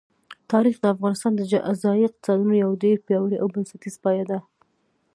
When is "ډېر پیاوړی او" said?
2.83-3.47